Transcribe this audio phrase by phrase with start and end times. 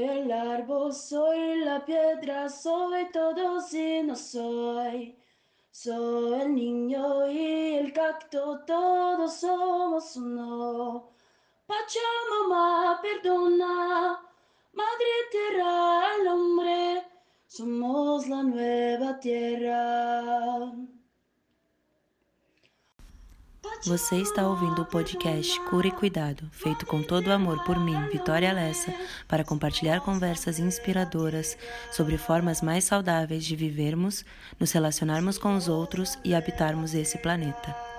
[0.00, 5.14] Soy el árbol, soy la piedra, soy todo si no soy.
[5.70, 11.10] Soy el niño y el cacto, todos somos uno.
[11.66, 14.26] Pachamama, perdona,
[14.72, 17.06] madre tierra, el hombre,
[17.46, 20.72] somos la nueva tierra.
[23.86, 27.98] Você está ouvindo o podcast Cura e Cuidado, feito com todo o amor por mim,
[28.12, 28.94] Vitória Lessa,
[29.26, 31.56] para compartilhar conversas inspiradoras
[31.90, 34.22] sobre formas mais saudáveis de vivermos,
[34.58, 37.89] nos relacionarmos com os outros e habitarmos esse planeta.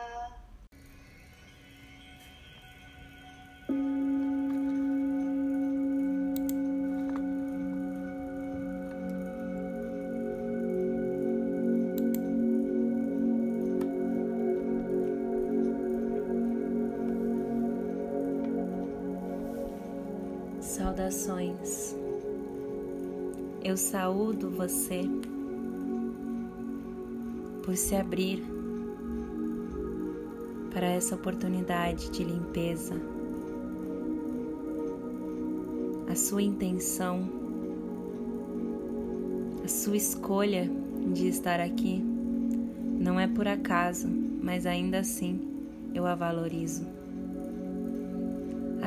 [20.92, 21.96] Saudações.
[23.64, 25.04] Eu saúdo você
[27.64, 28.44] por se abrir
[30.74, 32.96] para essa oportunidade de limpeza.
[36.12, 37.24] A sua intenção,
[39.64, 40.70] a sua escolha
[41.14, 42.04] de estar aqui
[43.00, 44.10] não é por acaso,
[44.44, 45.40] mas ainda assim
[45.96, 47.01] eu a valorizo.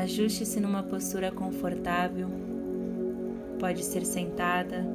[0.04, 2.28] Ajuste-se numa postura confortável.
[3.58, 4.86] Pode ser sentada,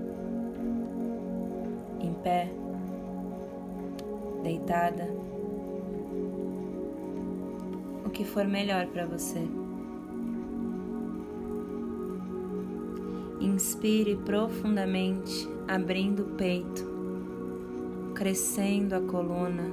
[2.00, 2.48] em pé,
[4.44, 5.10] deitada,
[8.06, 9.42] o que for melhor para você.
[13.42, 16.88] Inspire profundamente, abrindo o peito,
[18.14, 19.72] crescendo a coluna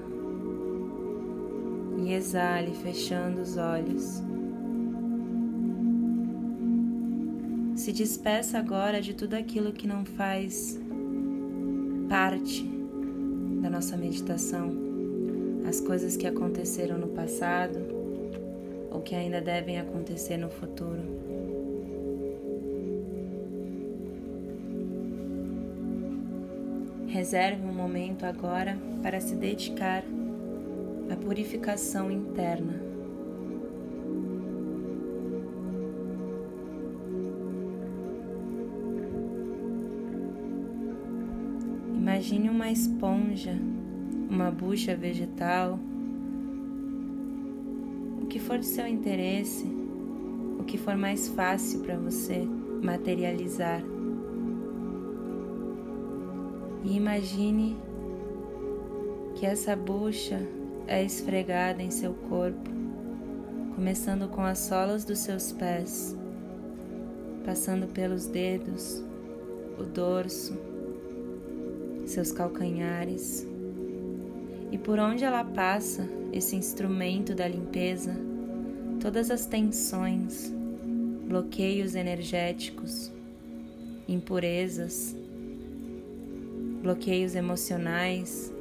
[1.98, 4.25] e exale, fechando os olhos.
[7.76, 10.80] Se despeça agora de tudo aquilo que não faz
[12.08, 12.64] parte
[13.60, 14.72] da nossa meditação,
[15.68, 17.78] as coisas que aconteceram no passado
[18.90, 21.02] ou que ainda devem acontecer no futuro.
[27.08, 30.02] Reserve um momento agora para se dedicar
[31.10, 32.95] à purificação interna.
[42.26, 43.56] Imagine uma esponja,
[44.28, 45.78] uma bucha vegetal,
[48.20, 49.64] o que for de seu interesse,
[50.58, 52.44] o que for mais fácil para você
[52.82, 53.80] materializar.
[56.82, 57.76] E imagine
[59.36, 60.44] que essa bucha
[60.88, 62.68] é esfregada em seu corpo,
[63.76, 66.16] começando com as solas dos seus pés,
[67.44, 69.00] passando pelos dedos,
[69.78, 70.58] o dorso,
[72.06, 73.46] seus calcanhares.
[74.70, 78.16] E por onde ela passa, esse instrumento da limpeza,
[79.00, 80.52] todas as tensões,
[81.26, 83.12] bloqueios energéticos,
[84.08, 85.16] impurezas,
[86.82, 88.52] bloqueios emocionais,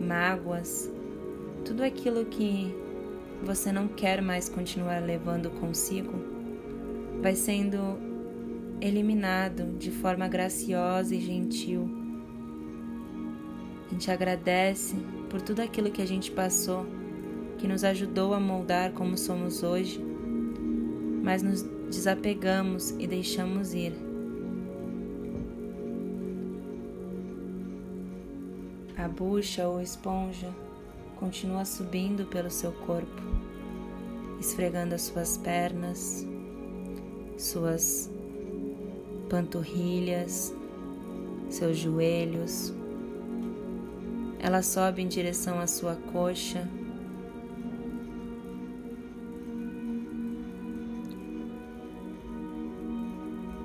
[0.00, 0.90] mágoas,
[1.64, 2.74] tudo aquilo que
[3.42, 6.12] você não quer mais continuar levando consigo,
[7.20, 7.78] vai sendo
[8.80, 12.03] eliminado de forma graciosa e gentil
[13.94, 14.96] a gente agradece
[15.30, 16.84] por tudo aquilo que a gente passou,
[17.58, 20.04] que nos ajudou a moldar como somos hoje,
[21.22, 23.92] mas nos desapegamos e deixamos ir.
[28.96, 30.52] A bucha ou esponja
[31.14, 33.22] continua subindo pelo seu corpo,
[34.40, 36.26] esfregando as suas pernas,
[37.38, 38.10] suas
[39.30, 40.52] panturrilhas,
[41.48, 42.74] seus joelhos,
[44.44, 46.68] ela sobe em direção à sua coxa.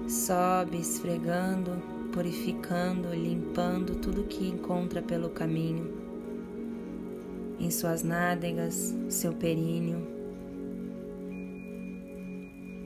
[0.08, 1.84] Sobe esfregando,
[2.14, 5.94] purificando, limpando tudo que encontra pelo caminho.
[7.60, 10.08] Em suas nádegas, seu períneo.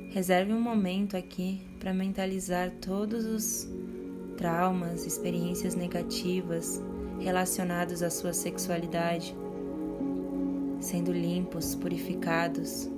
[0.10, 3.70] Reserve um momento aqui para mentalizar todos os
[4.36, 6.82] traumas, experiências negativas
[7.24, 9.36] relacionados à sua sexualidade,
[10.80, 12.90] sendo limpos, purificados,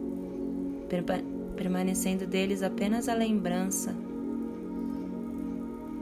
[1.55, 3.95] permanecendo deles apenas a lembrança,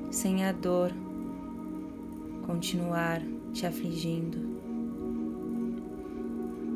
[0.10, 0.92] sem a dor
[2.46, 3.22] continuar
[3.52, 4.54] te afligindo.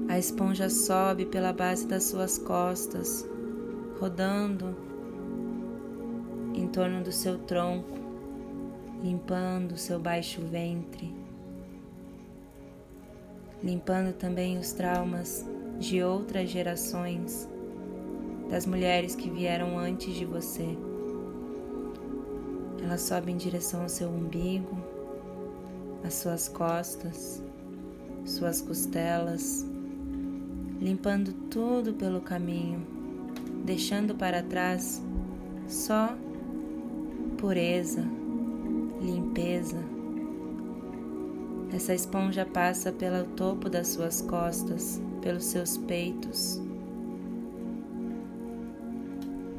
[0.09, 3.27] A esponja sobe pela base das suas costas,
[3.99, 4.75] rodando
[6.53, 7.97] em torno do seu tronco,
[9.03, 11.13] limpando seu baixo ventre,
[13.63, 15.45] limpando também os traumas
[15.79, 17.47] de outras gerações,
[18.49, 20.77] das mulheres que vieram antes de você.
[22.83, 24.77] Ela sobe em direção ao seu umbigo,
[26.03, 27.43] às suas costas,
[28.25, 29.65] suas costelas,
[30.79, 32.85] limpando tudo pelo caminho,
[33.65, 35.01] deixando para trás
[35.67, 36.15] só
[37.37, 38.03] pureza,
[39.01, 39.46] limpeza.
[41.73, 46.61] Essa esponja passa pelo topo das suas costas, pelos seus peitos,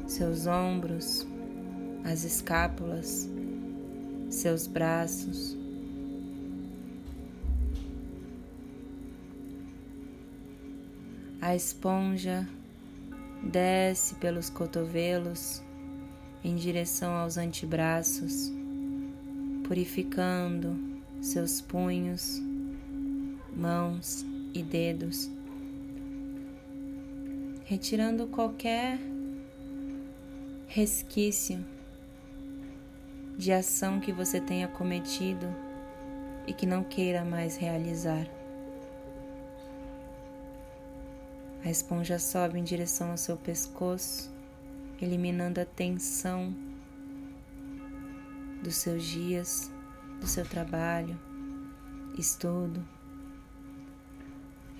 [0.07, 1.25] seus ombros,
[2.03, 3.29] as escápulas,
[4.29, 5.55] seus braços.
[11.39, 12.47] A esponja
[13.43, 15.61] desce pelos cotovelos
[16.43, 18.51] em direção aos antebraços,
[19.63, 20.88] purificando
[21.21, 22.41] seus punhos,
[23.55, 25.29] mãos e dedos,
[27.65, 28.99] retirando qualquer
[30.67, 31.63] resquício
[33.37, 35.47] de ação que você tenha cometido
[36.45, 38.27] e que não queira mais realizar.
[41.63, 44.31] A esponja sobe em direção ao seu pescoço,
[45.01, 46.55] eliminando a tensão
[48.63, 49.71] dos seus dias,
[50.19, 51.17] do seu trabalho,
[52.17, 52.83] estudo.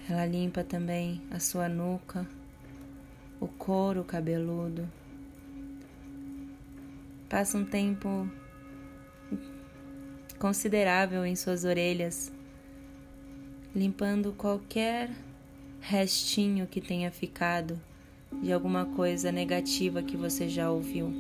[0.09, 2.27] Ela limpa também a sua nuca,
[3.39, 4.87] o couro cabeludo.
[7.29, 8.27] Passa um tempo
[10.39, 12.31] considerável em suas orelhas,
[13.75, 15.11] limpando qualquer
[15.79, 17.79] restinho que tenha ficado
[18.41, 21.13] de alguma coisa negativa que você já ouviu.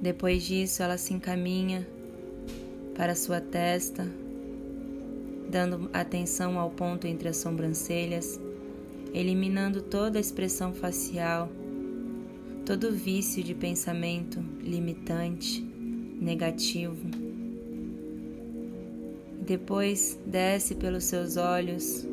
[0.00, 1.86] Depois disso, ela se encaminha
[2.94, 4.06] para sua testa,
[5.50, 8.40] dando atenção ao ponto entre as sobrancelhas,
[9.12, 11.50] eliminando toda a expressão facial,
[12.64, 15.62] todo vício de pensamento limitante,
[16.20, 17.08] negativo.
[19.40, 22.06] Depois desce pelos seus olhos,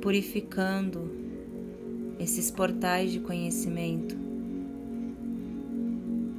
[0.00, 1.10] purificando
[2.18, 4.16] esses portais de conhecimento,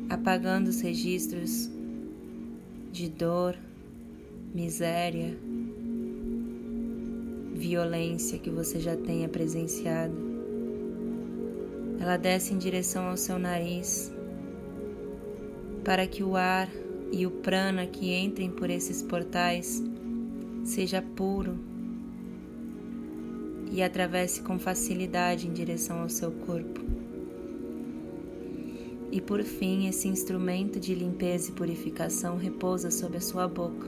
[0.10, 1.70] apagando os registros
[2.92, 3.56] de dor,
[4.54, 5.38] miséria,
[7.54, 10.14] violência que você já tenha presenciado.
[12.00, 14.12] Ela desce em direção ao seu nariz
[15.86, 16.70] para que o ar
[17.12, 19.82] e o prana que entrem por esses portais
[20.66, 21.58] seja puro
[23.72, 27.01] e atravesse com facilidade em direção ao seu corpo.
[29.12, 33.88] E por fim, esse instrumento de limpeza e purificação repousa sobre a sua boca,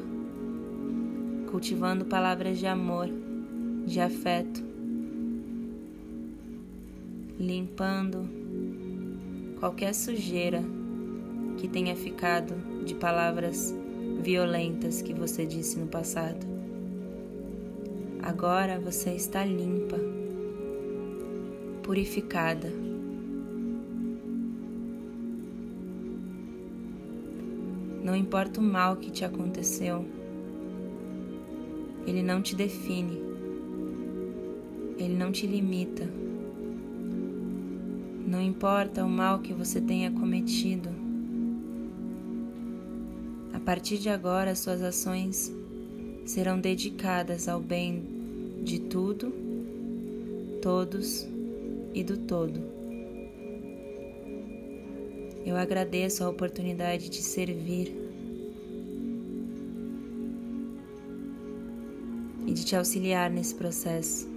[1.49, 3.09] cultivando palavras de amor,
[3.85, 4.61] de afeto,
[7.39, 8.27] limpando
[9.61, 10.61] qualquer sujeira
[11.57, 12.53] que tenha ficado
[12.83, 13.73] de palavras
[14.21, 16.45] violentas que você disse no passado.
[18.21, 19.97] Agora você está limpa,
[21.81, 22.82] purificada.
[28.13, 30.05] Não importa o mal que te aconteceu,
[32.05, 33.19] ele não te define,
[34.99, 36.07] ele não te limita.
[38.27, 40.89] Não importa o mal que você tenha cometido,
[43.51, 45.51] a partir de agora suas ações
[46.23, 48.03] serão dedicadas ao bem
[48.63, 49.33] de tudo,
[50.61, 51.27] todos
[51.95, 52.61] e do todo.
[55.43, 58.02] Eu agradeço a oportunidade de servir
[62.53, 64.31] de te auxiliar nesse processo.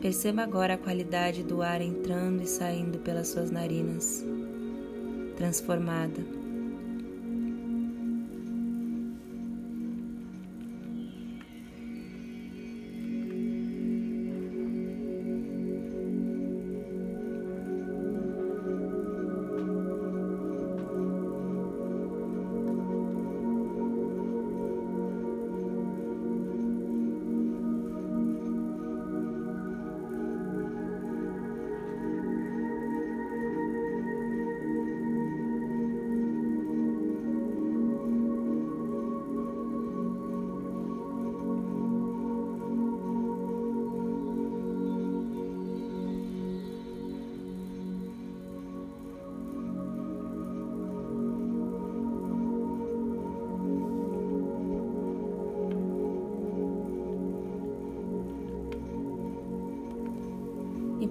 [0.00, 4.22] Perceba agora a qualidade do ar entrando e saindo pelas suas narinas,
[5.36, 6.43] transformada.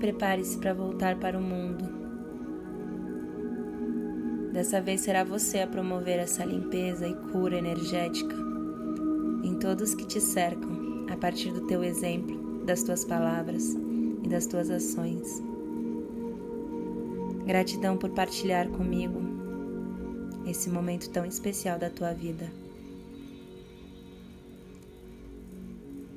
[0.04, 1.86] Prepare-se para voltar para o mundo.
[4.52, 8.36] Dessa vez será você a promover essa limpeza e cura energética
[9.46, 13.78] em todos que te cercam, a partir do teu exemplo, das tuas palavras
[14.24, 15.42] e das tuas ações.
[17.46, 19.22] Gratidão por partilhar comigo
[20.46, 22.52] esse momento tão especial da tua vida.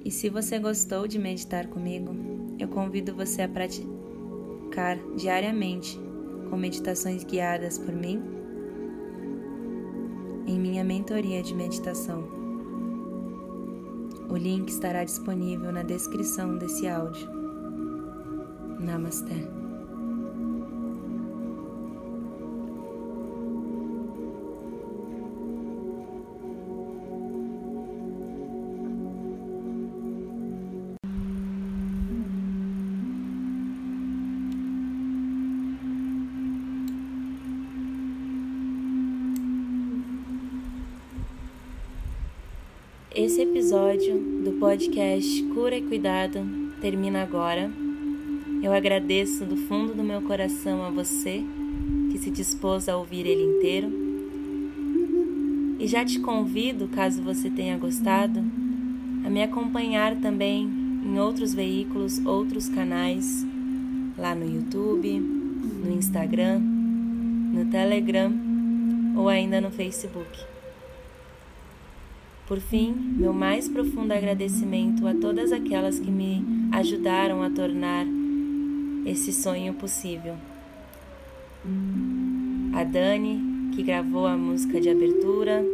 [0.05, 2.26] E se você gostou de meditar comigo,
[2.59, 5.99] eu convido você a praticar diariamente
[6.49, 8.23] com meditações guiadas por mim
[10.47, 12.25] em minha mentoria de meditação.
[14.29, 17.29] O link estará disponível na descrição desse áudio.
[18.81, 19.56] Namastê.
[43.17, 46.47] Esse episódio do podcast Cura e Cuidado
[46.83, 47.71] termina agora.
[48.63, 51.43] Eu agradeço do fundo do meu coração a você
[52.13, 53.89] que se dispôs a ouvir ele inteiro.
[55.81, 58.39] E já te convido, caso você tenha gostado,
[59.25, 60.69] a me acompanhar também
[61.03, 63.47] em outros veículos, outros canais,
[64.19, 68.31] lá no YouTube, no Instagram, no Telegram
[69.17, 70.56] ou ainda no Facebook.
[72.47, 78.07] Por fim, meu mais profundo agradecimento a todas aquelas que me ajudaram a tornar
[79.05, 80.37] esse sonho possível.
[82.73, 85.65] A Dani, que gravou a música de abertura,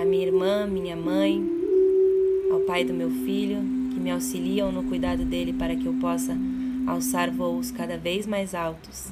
[0.00, 1.44] a minha irmã, minha mãe,
[2.52, 3.58] ao pai do meu filho,
[3.92, 6.38] que me auxiliam no cuidado dele para que eu possa
[6.86, 9.10] alçar voos cada vez mais altos.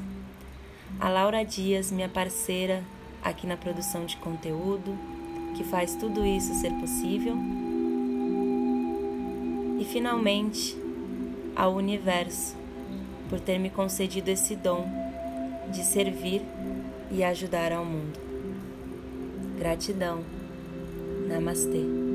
[1.00, 2.85] A Laura Dias, minha parceira
[3.20, 4.96] aqui na produção de conteúdo,
[5.56, 7.34] que faz tudo isso ser possível.
[9.80, 10.76] E finalmente,
[11.54, 12.54] ao universo,
[13.28, 14.86] por ter me concedido esse dom
[15.70, 16.42] de servir
[17.10, 18.18] e ajudar ao mundo.
[19.58, 20.22] Gratidão.
[21.28, 22.05] Namastê.